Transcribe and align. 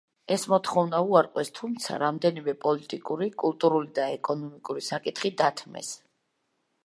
ეს 0.35 0.43
მოთხოვნა 0.51 1.01
უარყვეს, 1.09 1.51
თუმცა 1.57 1.99
რამდენიმე 2.03 2.55
პოლიტიკური, 2.63 3.27
კულტურული 3.45 3.93
და 3.99 4.09
ეკონომიკური 4.15 4.87
საკითხი 4.89 5.33
დათმეს. 5.43 5.93